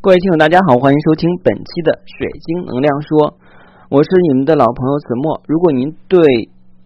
[0.00, 3.34] 各位听友，大家好，欢迎收听本期的水晶能量说，
[3.90, 5.42] 我是你们的老朋友子墨。
[5.50, 6.22] 如果您对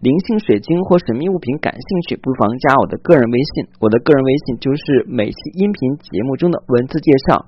[0.01, 3.69] 灵性水晶或神秘物品感兴趣，不妨加我的个人微信。
[3.77, 7.45] 我的个人微信就是每期音频节目中的文字介绍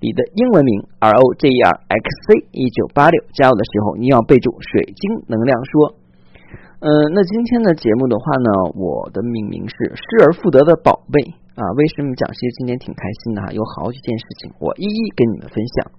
[0.00, 3.20] 里的英文名 R O J E R X C 一九八六。
[3.36, 5.92] 加我的时候，你要备注“水晶能量说”。
[6.80, 8.48] 嗯，那今天的节目的话呢，
[8.80, 11.36] 我的命名是“失而复得的宝贝”。
[11.52, 12.24] 啊，为什么讲？
[12.32, 15.92] 其实今天挺开心的哈，有好几件事情，我一一跟你们分享。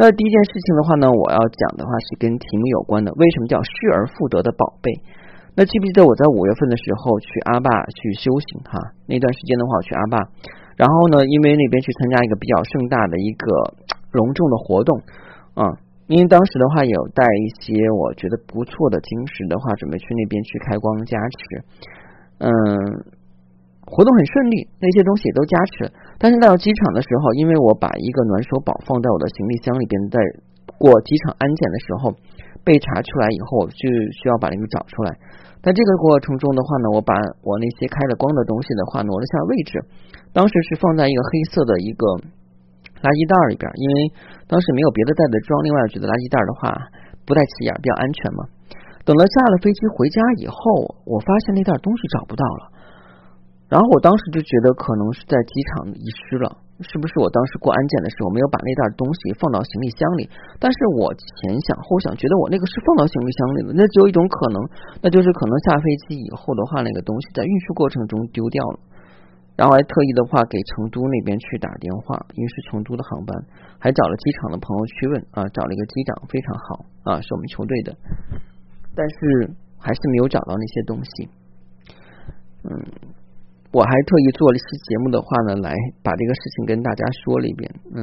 [0.00, 4.88] 那第一件事情的话呢，我要讲的话是跟题目有关的，为什么叫失而复得的宝贝？
[5.52, 8.80] 那记不记得我在五月份的时候去阿坝去修行哈？
[9.04, 10.16] 那段时间的话，我去阿坝，
[10.80, 13.76] 然后呢，因为那边去参加一个比较盛大的一个
[14.16, 14.96] 隆重的活动
[15.52, 15.76] 啊，
[16.06, 21.64] 因为当时的话有带一些我觉得不错的晶石的话，准备去那边去开光加持，
[22.38, 23.17] 嗯。
[23.88, 25.90] 活动很顺利，那些东西也都加持。
[26.20, 30.20] 但是到机场的时候，因为我把一个暖手宝放在我的行李箱里边，在
[30.76, 32.12] 过机场安检的时候
[32.62, 33.82] 被查出来以后，就
[34.20, 35.16] 需要把那个找出来。
[35.64, 39.72] 在这个过程中的话呢，我把我那些开了光的东西的话挪了下位置，
[40.30, 42.04] 当时是放在一个黑色的一个
[43.02, 43.96] 垃圾袋里边，因为
[44.46, 46.76] 当时没有别的袋子装，另外觉得垃圾袋的话
[47.26, 48.46] 不带起眼，比较安全嘛。
[49.02, 52.77] 等了下了飞机回家以后，我发现那袋东西找不到了。
[53.68, 56.48] 然后我当时就觉得可能是在机场遗失了，
[56.80, 60.24] 是不是我当时过安检的时候没有把那袋东西放到行李箱里？
[60.56, 64.56] 但是我前想后想，觉得我那个是放到行李箱里的，那只有一种可能，
[65.04, 68.80] 那就是可能下飞机以后的话，那个东西在运输过程中丢掉了。
[69.58, 73.36] 然后还特意的话给成都那边去打电话，因为是成都的航班，
[73.76, 77.92] 还找了机场的朋友去问啊，找了一个机长非常好啊，是我们球队的，
[78.94, 81.28] 但是还是没有找到那些东西，
[83.70, 88.00] 我还特意做了一期节目的话呢，来把这个事情跟大家说了一遍，嗯，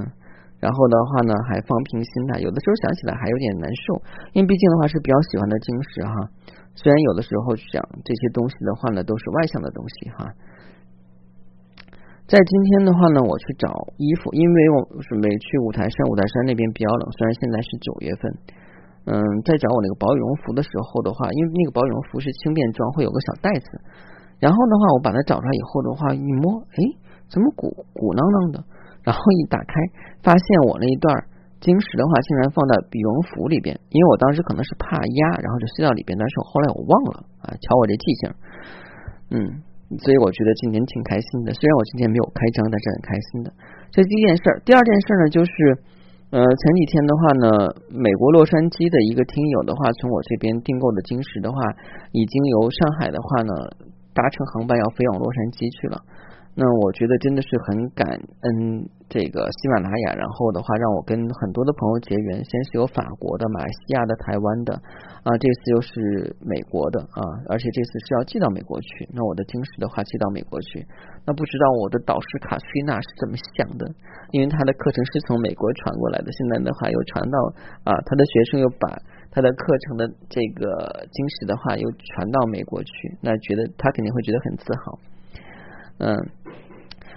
[0.62, 2.40] 然后的话呢，还放平心态。
[2.40, 4.02] 有的时候想起来还有点难受，
[4.34, 6.14] 因为毕竟的话是比较喜欢的晶石哈。
[6.78, 10.30] 虽然有的时候想这些东西的话呢，都是外向的东西哈。
[12.30, 17.10] 在今天的话呢，我去找衣服，因为我准备去五台山，五台山那边比较冷。
[17.18, 18.22] 虽然现在是九月份，
[19.06, 23.66] 嗯，在找我那个保羽绒服的时候的话，因为那个保羽绒服是轻便装，会有个小袋子。
[24.40, 26.80] 然后的话，我把它找出来以后的话，一摸，哎，
[27.30, 28.64] 怎么鼓鼓囊囊的？
[29.06, 29.74] 然后一打开，
[30.26, 31.14] 发现我那一段
[31.62, 33.78] 晶石的话，竟然放在羽绒服里边。
[33.94, 36.18] 因为我当时可能是怕压，然后就塞到里边。
[36.18, 38.24] 但是我后来我忘了啊，瞧我这记性，
[39.30, 39.38] 嗯，
[40.02, 41.54] 所以我觉得今天挺开心的。
[41.54, 43.54] 虽然我今天没有开张，但是很开心的。
[43.94, 45.54] 这第一件事儿，第二件事呢，就是
[46.34, 47.48] 呃，前几天的话呢，
[47.94, 51.58] 美国洛杉矶的一个听友的话，从我这边订购的晶石的话，
[52.10, 53.54] 已经由上海的话呢。
[54.16, 56.00] 搭乘航班要飞往洛杉矶去了，
[56.56, 64.74] 那我觉得真的是很感恩这个喜马拉雅，然后的话让我跟很多的朋友结缘，先是有法国的、马来西亚的、台湾的
[65.28, 67.22] 啊，这次又是美国的啊，
[67.52, 70.88] 而且这次是要寄到美国去，那我的晶石的话寄到美国去，
[71.26, 73.86] 那不知道我的导师卡崔娜是怎么想的，
[74.32, 77.38] 因为他的课程是从美国传过来的，现在的话又传到
[77.84, 78.90] 啊，他的学生又把。
[79.36, 85.00] 他的课程的这个晶石的话，又传到美国去，那觉得他肯定会觉得很自豪。
[85.98, 86.16] 嗯，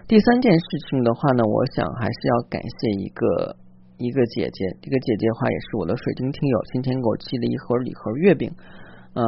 [0.08, 3.54] 第三件事情的话呢，我想还是要感谢一个
[3.98, 8.50] 一个姐姐，这个姐姐的话也是我的水晶听友，今天给我寄了一盒礼盒月饼。
[9.14, 9.22] 嗯，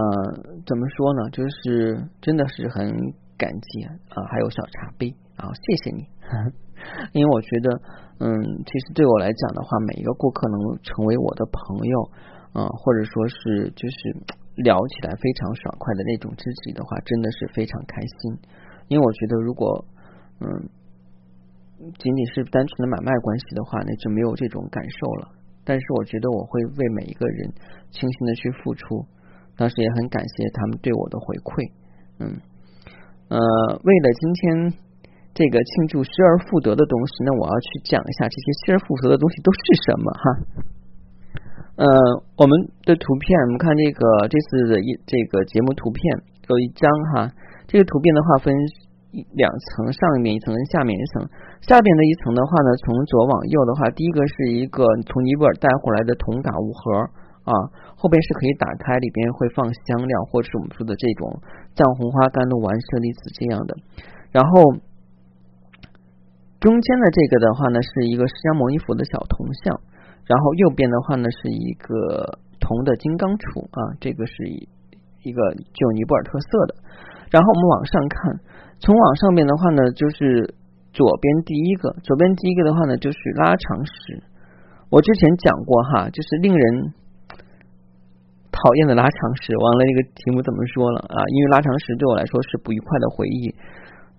[0.66, 1.30] 怎么说呢？
[1.30, 2.90] 就是真的是很
[3.40, 3.96] 感激啊，
[4.28, 5.08] 还有小茶杯
[5.40, 6.04] 啊，谢谢你。
[7.16, 7.66] 因为我觉得，
[8.20, 8.28] 嗯，
[8.68, 11.96] 其实对我来讲的话，每一个顾客能成为我的朋友。
[12.50, 13.94] 啊，或者说是就是
[14.56, 18.42] 聊起来非常爽快的那种知己的话，真的是非常开心。
[18.88, 19.84] 因为我觉得，如果
[20.40, 20.66] 嗯
[21.94, 25.28] 仅仅是单纯的买卖关系的话，那就没有这种感受了。
[25.62, 27.52] 但是我觉得我会为每一个人
[27.92, 29.06] 倾心的去付出，
[29.56, 31.70] 当时也很感谢他们对我的回馈。
[32.18, 32.34] 嗯
[33.30, 33.38] 呃，
[33.86, 34.74] 为了今天
[35.32, 40.24] 这个庆祝失而复得的东西，那我要去讲一下这些失而复得的东西都是什么哈。
[41.78, 41.86] 呃，
[42.36, 46.02] 我们的图片，我们看这个这次的一这个节目图片
[46.50, 47.30] 有一张哈，
[47.70, 48.52] 这个图片的话分
[49.38, 51.22] 两层，上面一层跟下面一层。
[51.62, 57.08] 下边的一层的话呢，从左往右的话，第一个是一个从尼泊尔带回来的铜嘎物盒
[57.50, 57.54] 啊，
[57.98, 61.42] 后边是可以打开，里边会放香料或者是我们说的这种
[61.74, 63.74] 藏红花、甘露丸、舍利子这样的。
[64.30, 64.78] 然后
[66.60, 69.80] 中间的这个的话呢，是一个释迦牟尼佛的小铜像。
[70.30, 74.68] 然后右边的话呢是一个铜的金刚杵啊，这个是一
[75.26, 76.74] 一个具有尼泊尔特色的。
[77.34, 78.38] 然后我们往上看，
[78.78, 80.54] 从往上面的话呢，就是
[80.92, 84.22] 左边第一个，左边第一个的话呢，就是拉长石。
[84.90, 86.94] 我之前讲过哈，就是令人
[88.50, 91.22] 讨厌的拉长时，忘了那个题目怎么说了啊？
[91.32, 93.54] 因为拉长时对我来说是不愉快的回忆。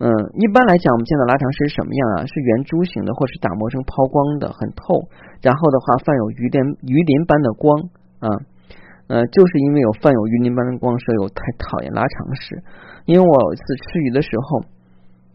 [0.01, 2.25] 嗯，一般来讲，我们见到拉长石是什么样啊？
[2.25, 5.05] 是圆珠形的，或是打磨成抛光的，很透。
[5.41, 6.57] 然后的话，泛有鱼鳞
[6.87, 7.77] 鱼鳞般的光
[8.19, 8.29] 啊。
[9.07, 12.63] 呃，就是因为有泛有鱼鳞般的光，所以我太讨厌拉长石。
[13.05, 14.65] 因为我有一次吃鱼的时候，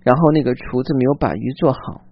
[0.03, 2.03] 然后那个厨子没有把鱼做好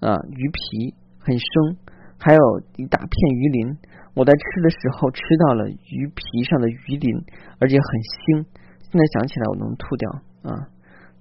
[0.00, 1.76] 啊，鱼皮很生。
[2.18, 2.40] 还有
[2.76, 3.76] 一大片鱼鳞，
[4.16, 7.12] 我在吃的时候吃到了鱼皮上的鱼鳞，
[7.60, 8.48] 而且很腥。
[8.88, 10.08] 现在想起来我能吐掉
[10.48, 10.50] 啊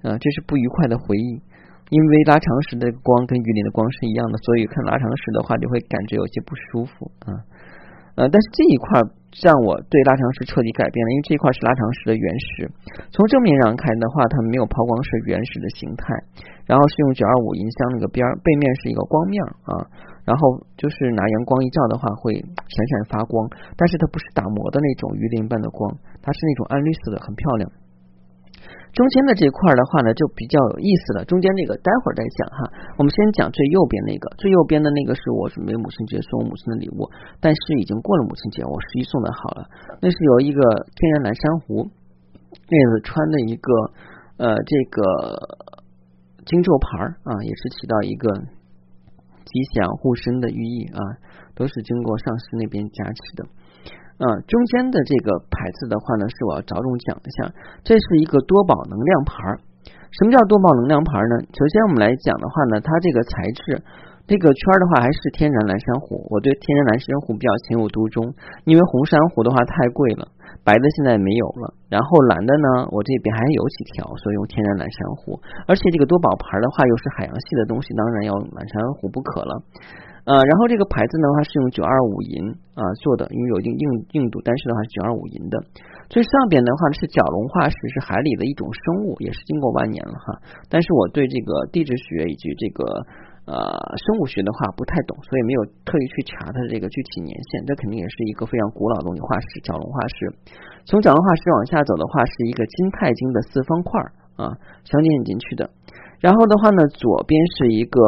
[0.08, 0.16] 啊！
[0.16, 1.44] 这是不愉快的回忆。
[1.92, 7.44] 因为拉长时的光跟鱼鳞的光是一样的，所以看拉长时的话就会感觉有些不舒服啊。
[8.16, 8.88] 呃，但是这一块
[9.44, 12.72] 让我对拉长石彻底改变了，因为这块是拉长石的原石。
[13.12, 16.16] 从正面上看的话，它没有抛光是原石的形态，
[16.66, 19.84] 然后是用九二五银镶那个边儿，背面是一个光面啊，
[20.24, 25.92] 然后就是拿阳光一照的话会闪闪发光，但是它不是打磨的那种鱼鳞般的光，
[26.24, 27.70] 它是那种暗绿色的，很漂亮。
[28.96, 31.26] 中间的这块的话呢，就比较有意思了。
[31.26, 32.60] 中间这个待会儿再讲哈，
[32.96, 37.04] 我们先讲最右边那个，最右边的那个是我准备母亲节送我母亲的礼物，
[37.44, 39.68] 但是已经过了母亲节，我十一送的好了。
[40.00, 40.62] 那是由一个
[40.96, 41.84] 天然蓝珊瑚，
[42.72, 43.70] 妹子穿的一个
[44.38, 45.04] 呃这个
[46.48, 48.32] 金咒牌啊，也是起到一个
[49.44, 51.00] 吉祥护身的寓意啊，
[51.54, 53.44] 都是经过上师那边加持的。
[54.16, 57.52] 啊，中间的这个牌子的话呢，是我要着重讲一下，
[57.84, 59.60] 这是一个多宝能量牌儿。
[60.16, 61.44] 什么叫多宝能量牌儿呢？
[61.52, 63.84] 首先我们来讲的话呢，它这个材质，
[64.24, 66.24] 这个圈儿的话还是天然蓝珊瑚。
[66.32, 68.32] 我对天然蓝珊瑚比较情有独钟，
[68.64, 70.32] 因为红珊瑚的话太贵了，
[70.64, 75.36] 白的现在没有了，然后蓝的呢，我这边还有几条，所以用天然蓝珊瑚。
[75.68, 79.60] 而且这个多宝牌儿的话又是海洋系的东西，当然要蓝珊瑚不可了。
[80.26, 83.86] 呃，然后这个牌子的话是用九二五银啊做的，因为有一定硬
[84.18, 85.62] 硬度，但是的话是九二五银的。
[86.10, 90.42] 最上边的话是角龙化石，是海里的一种生物，也是经过万年了哈。
[90.68, 93.06] 但是我对这个地质学以及这个
[93.46, 97.66] 呃生物学的话不太懂，所以没有特意去查它的这个具体年限。
[97.70, 100.34] 这肯定也是一个非常古老的东西化石，角龙化石。
[100.90, 104.02] 从角龙化石往下走的话，是一个金钛晶的四方块
[104.42, 104.58] 啊
[104.90, 105.70] 镶嵌进去的。
[106.18, 108.02] 然后的话呢，左边是一个。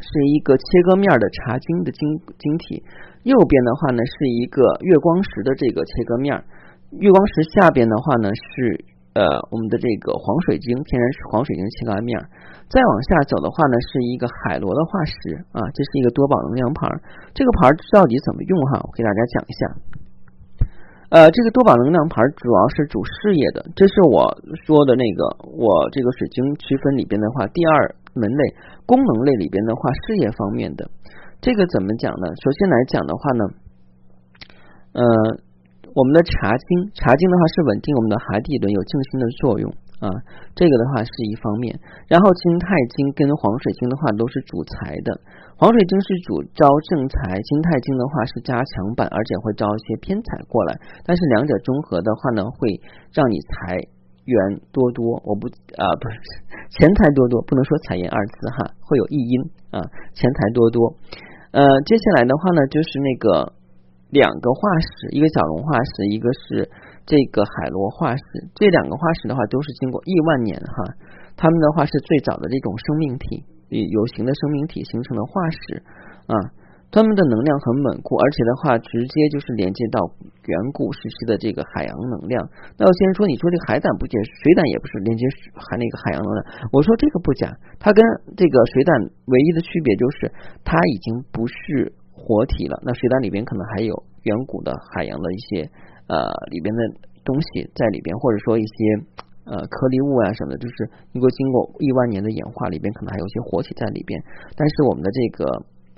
[0.00, 2.82] 是一个切割面的茶晶的晶晶体，
[3.22, 6.36] 右边的话呢是一个月光石的这个切割面，
[7.00, 8.84] 月光石下边的话呢是
[9.14, 12.18] 呃我们的这个黄水晶天然黄水晶切割面，
[12.68, 15.14] 再往下走的话呢是一个海螺的化石
[15.52, 16.88] 啊，这是一个多宝能量牌，
[17.32, 18.80] 这个牌到底怎么用哈？
[18.82, 19.60] 我给大家讲一下。
[21.10, 24.34] 呃，这个多宝能量牌主要是主事业的，这是我
[24.66, 28.42] 说的那个我这个水晶区分里边的话，第二门类
[28.86, 30.88] 功能类里边的话，事业方面的
[31.40, 32.26] 这个怎么讲呢？
[32.42, 33.42] 首先来讲的话呢，
[34.94, 35.02] 呃，
[35.94, 39.68] 我们的茶晶，茶晶的话是稳定我们的海底轮，有静心的作用。
[40.02, 40.10] 啊，
[40.54, 41.72] 这个的话是一方面，
[42.08, 45.16] 然后金太金跟黄水晶的话都是主财的，
[45.56, 50.76] 黄水晶是主招正财，金太金的话是加强版，而且会招一些偏财过来，
[51.06, 52.68] 但是两者综合的话呢，会
[53.14, 53.80] 让你财
[54.24, 55.20] 源多多。
[55.24, 56.16] 我不啊，不是
[56.70, 59.80] 钱财多多，不能说财源二字哈，会有异音啊，
[60.14, 60.96] 钱财多多。
[61.52, 63.52] 呃，接下来的话呢，就是那个
[64.10, 66.70] 两个化石，一个角龙化石，一个是。
[67.06, 68.22] 这个海螺化石，
[68.54, 70.94] 这两个化石的话都是经过亿万年哈，
[71.36, 75.82] 它们的话是最早的这种生命体，有形的生命体形成的化石
[76.24, 76.34] 啊，
[76.94, 79.98] 它们的能量很稳固，而且的话直接就是连接到
[80.46, 82.38] 远古时期的这个海洋能量。
[82.78, 85.26] 那有些人说，你说这海胆不解，水胆也不是连接
[85.58, 87.50] 海那个海洋能量，我说这个不假，
[87.82, 87.98] 它跟
[88.38, 88.94] 这个水胆
[89.26, 90.30] 唯一的区别就是
[90.62, 93.90] 它已经不是活体了，那水胆里边可能还有
[94.22, 95.68] 远古的海洋的一些。
[96.06, 96.80] 呃，里边的
[97.24, 98.76] 东西在里边，或者说一些
[99.48, 104.20] 呃颗粒物啊什么的，就是如果经过亿万年的演化，里边可能还有一些活体在里边。
[104.54, 105.48] 但是我们的这个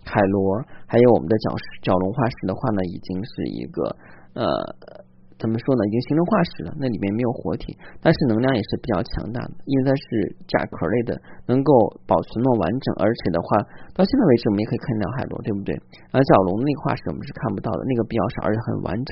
[0.06, 3.82] 海螺，还有我们的角石角龙化石的话呢，已经是一个
[4.38, 4.46] 呃
[5.36, 6.72] 怎么说呢，已经形成化石了。
[6.80, 10.06] 那里面没有活体，但是能量也是比较强大的，因为它是
[10.48, 11.70] 甲壳类的，能够
[12.06, 12.86] 保存那么完整。
[13.02, 13.60] 而且的话，
[13.92, 15.76] 到现在为止我们也可以看到海螺，对不对？
[16.14, 19.10] 而角龙那个化石我们是看不到的，那个比较少，而且很完整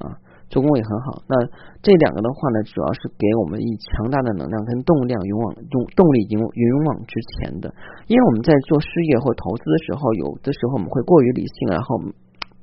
[0.00, 0.16] 啊。
[0.48, 1.34] 做工也很好，那
[1.82, 7.66] 这两个的话呢，主要是给我们以强大的能量跟动量勇往用动力勇勇往直前的。
[8.06, 11.98] 因为我们在做事业或投资的时候，有的时候我们会过于理性，然后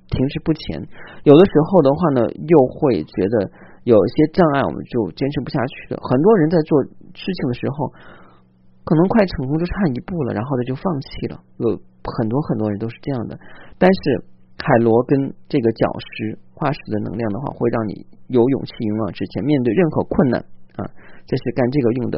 [0.08, 0.80] 停滞不前；
[1.28, 3.52] 有的时候的话呢，又会觉得
[3.84, 6.00] 有一些障碍，我们就坚持不下去了。
[6.08, 7.92] 很多人在做事情的时候，
[8.88, 11.36] 可能快成功就差一步了，然后呢就放弃了。
[11.60, 11.68] 有
[12.16, 13.36] 很多很多人都是这样的。
[13.76, 14.24] 但是
[14.56, 20.40] 海螺跟这个角石化石的能量的话，会让你有勇气勇往直前，面对任何困难
[20.80, 20.88] 啊，
[21.28, 22.16] 这是干这个用的。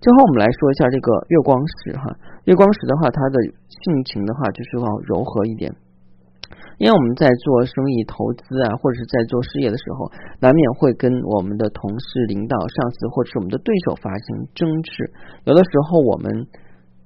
[0.00, 2.08] 最后我们来说一下这个月光石哈，
[2.48, 3.36] 月光石的话，它的
[3.68, 5.68] 性情的话就是要柔和一点。
[6.80, 15.12] 因为我们在做生意、投资啊，或者是在做事业的时候，难免会跟我们的同事、领导、上司，或者是我们的对手发生争执。
[15.44, 16.48] 有的时候，我们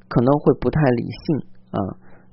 [0.08, 1.78] 可能会不太理性啊。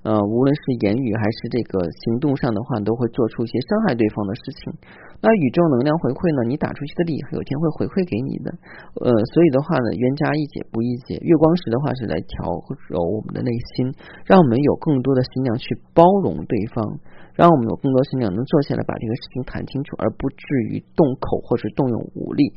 [0.04, 4.76] 呃，无论是言语还是这个行动上的话，都会做出一些伤害对方的事情。
[5.24, 6.44] 那宇宙能量回馈呢？
[6.44, 8.52] 你打出去的力，有一天会回馈给你的。
[9.00, 11.16] 呃，所以的话呢，冤家宜解不宜结。
[11.24, 12.52] 月光石的话是来调
[12.92, 13.96] 柔我们的内心，
[14.28, 16.84] 让我们有更多的心量去包容对方，
[17.32, 22.52] 让我们有更多心量能坐下来把这个事情谈清楚，而不至于动口或是动用武力。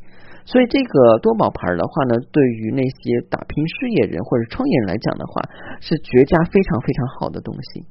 [0.47, 5.43] 所以这个多宝牌的话呢，对于那些打拼事业人或者创业人来讲的话，
[5.83, 7.83] 是绝佳非常非常好的东西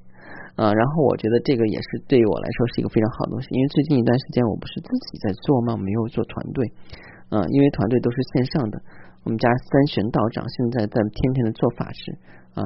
[0.56, 0.72] 啊。
[0.72, 5.76] 然后我觉得这个也是对于我来说是一个非常好的东西，因为最近一段时间我不是自己在做吗？
[5.76, 6.72] 没有做团队
[7.28, 8.80] 啊，因为团队都是线上的。
[9.24, 12.16] 我们家三玄道长现在在天天的做法事
[12.56, 12.64] 啊，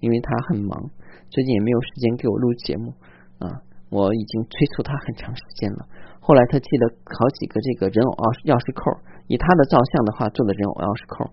[0.00, 0.90] 因为他很忙，
[1.30, 2.90] 最近也没有时间给我录节目
[3.38, 3.62] 啊。
[3.88, 5.86] 我已经催促他很长时间了，
[6.20, 8.12] 后来他寄了好几个这个人偶
[8.44, 8.90] 钥钥匙扣。
[9.28, 11.28] 以他的造像的话做的人偶钥匙扣，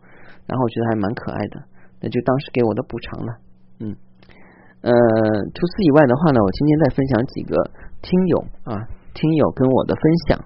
[0.45, 1.63] 然后我觉得还蛮可爱的，
[2.03, 3.31] 那就当时给我的补偿了。
[3.79, 3.95] 嗯，
[4.83, 4.91] 呃，
[5.55, 7.55] 除此以外的话呢，我今天再分享几个
[8.03, 8.37] 听友
[8.67, 8.83] 啊，
[9.15, 10.37] 听友跟我的分享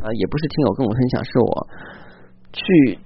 [0.00, 1.52] 啊，也不是听友跟我分享，是我
[2.50, 2.98] 去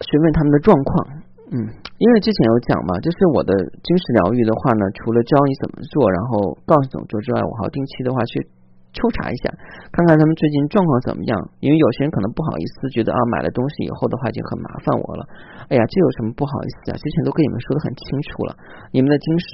[0.00, 1.22] 询问他们的状况。
[1.52, 1.68] 嗯，
[2.00, 3.52] 因为之前有讲嘛，就是我的
[3.84, 8.48] 军事疗愈的话呢，除了教你怎么做，然后告诉怎么做之外，我还要定期的话去。
[8.92, 9.50] 抽查一下，
[9.90, 11.32] 看看他们最近状况怎么样。
[11.60, 15.24] 因为有些人可能不好意思，觉得啊买了东西以后的话就很麻烦我了。
[15.68, 16.94] 哎呀，这有什么不好意思啊？
[17.00, 18.56] 之前都跟你们说的很清楚了。
[18.92, 19.46] 你们的晶石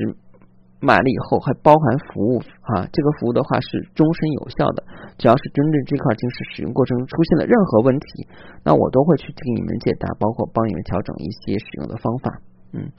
[0.81, 4.83] 买了以后还包含服务啊，这个服务的话是终身有效的。
[5.19, 8.27] 只要是针对这块晶石使用过程中出现了任何问题，
[8.63, 12.31] 那我都会去替你们解答，包括帮你们调整一些使用的方法。
[12.73, 12.91] 嗯，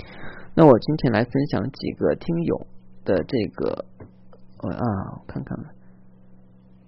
[0.55, 2.67] 那我今天来分享几个听友
[3.05, 3.86] 的这个，
[4.63, 4.84] 我啊，
[5.15, 5.58] 我看看。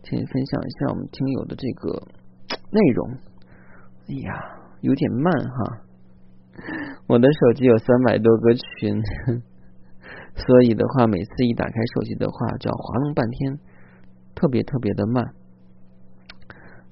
[0.03, 2.01] 请分享一下我们听友的这个
[2.71, 3.17] 内容。
[4.09, 4.33] 哎呀，
[4.81, 5.81] 有点慢哈，
[7.07, 9.01] 我的手机有三百多个群，
[10.35, 13.59] 所以的话，每次一打开手机的话，就要滑弄半天，
[14.35, 15.23] 特别特别的慢。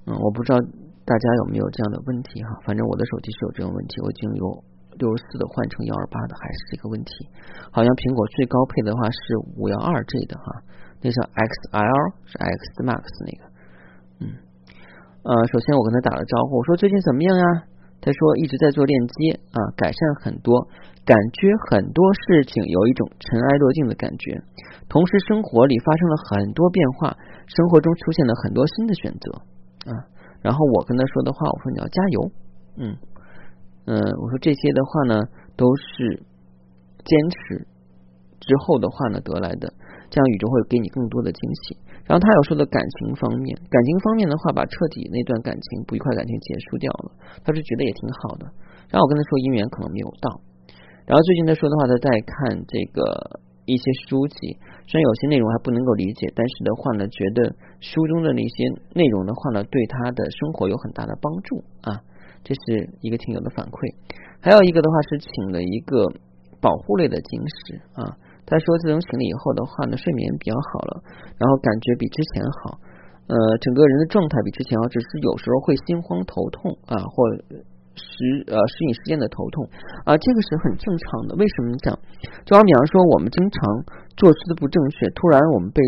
[0.06, 0.60] 嗯，我不知道
[1.04, 4.64] 大家有没有这样的问题哈，反正我的手机是有这种问题，我已经有
[4.98, 7.28] 六十四的换成幺二八的，还是这个问题。
[7.72, 9.20] 好像苹果最高配的话是
[9.58, 10.64] 五幺二 G 的哈。
[11.02, 13.42] 那是 XL 是 X Max 那个，
[14.20, 14.36] 嗯，
[15.24, 17.46] 呃，首先我跟他打了招呼，我说最近怎么样呀？
[18.02, 20.68] 他说一直在做链接啊，改善很多，
[21.04, 24.40] 感觉很多事情有一种尘埃落定的感觉，
[24.88, 27.16] 同时生活里发生了很多变化，
[27.48, 30.08] 生活中出现了很多新的选择啊。
[30.42, 32.32] 然后我跟他说的话，我说你要加油，
[32.78, 32.98] 嗯
[33.88, 35.20] 嗯，我说这些的话呢，
[35.58, 36.24] 都是
[37.04, 37.68] 坚持
[38.40, 39.74] 之后的话呢得来的。
[40.10, 41.78] 这样宇宙会给你更多的惊喜。
[42.06, 47.12] 然后他有说的感情方面，感情方面的话，把彻底那段感情不愉快感情结束掉了，
[47.46, 48.50] 他是觉得也挺好的。
[48.90, 50.42] 然后我跟他说姻缘可能没有到。
[51.06, 53.06] 然后最近他说的话，他在看这个
[53.70, 54.58] 一些书籍，
[54.90, 58.58] 虽然有些内容还不能够理解，但是的话呢，觉得书中的那些
[58.98, 62.02] 内容的话呢，对他的生活有很大的帮助啊。
[62.42, 63.94] 这是一个听友的反馈。
[64.42, 66.10] 还有一个的话是请了一个
[66.62, 68.18] 保护类的晶石啊。
[68.50, 71.06] 他说自从醒了以后的话呢，睡眠比较好了，
[71.38, 72.82] 然后感觉比之前好，
[73.30, 77.30] 呃，整个人的状态比之前好，只是有时候会心慌头痛啊，或
[77.94, 79.70] 时呃时隐时间的头痛
[80.06, 81.36] 啊，这个是很正常的。
[81.36, 81.94] 为什么讲？
[82.46, 83.60] 就好比方说，我们经常
[84.18, 85.82] 坐姿不正确，突然我们被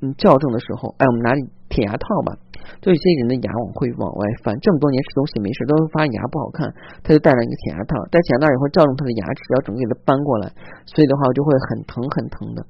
[0.00, 1.34] 嗯校正的时候，哎，我们拿
[1.68, 2.32] 铁牙套吧。
[2.78, 6.70] 就有些人的牙往会往外翻，这么多年吃东西没事，都会发现牙不好看，
[7.02, 10.46] 他就戴了一个铁牙套，戴铁牙套以后照中他的牙齿，要整个给他搬过来，
[10.86, 12.62] 所以的话就会很疼很疼的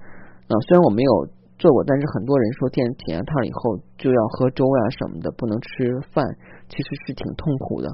[0.48, 0.52] 啊。
[0.66, 1.12] 虽然我没有
[1.60, 6.24] 做过，但是很多人说戴铁牙套以后就要喝粥呀什么的，不能吃饭，
[6.72, 7.88] 其实是挺痛苦的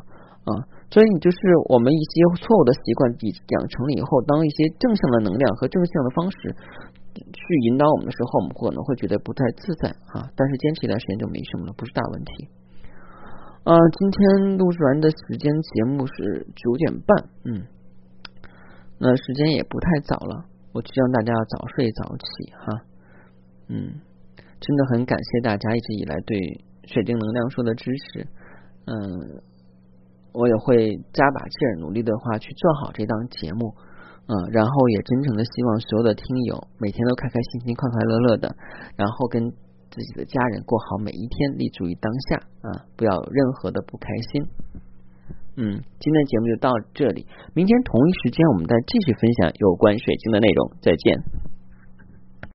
[0.46, 0.64] 啊。
[0.88, 6.54] 所以你就是我们一些错误的习惯养成了以后，当一些正向的能量和正向的方式。
[7.16, 12.48] 去引导我们的时候，我们可能会觉得不太自在啊，但是坚持一段时间就没什么了，不是大问题。
[13.64, 17.66] 啊，今天录制完的时间节目是九点半，嗯，
[18.98, 22.84] 那时间也不太早了，我希望大家要早睡早起哈，
[23.68, 24.00] 嗯，
[24.60, 26.38] 真的很感谢大家一直以来对
[26.84, 28.28] 水晶能量说的支持，
[28.86, 29.42] 嗯，
[30.32, 33.74] 我也会加把劲儿，努力的话去做好这档节目，
[34.26, 38.56] 嗯，然后也真诚的希望所有的听友每天都开开心心、快快乐乐的，
[38.96, 39.40] 然后跟
[39.90, 44.42] 自己的家人过好每一天，立足于当下啊，不要有任何的不开心。
[45.56, 51.55] 嗯，今天的节目就到这里，明天同一时间我们再继续分享有关水晶的内容，再见。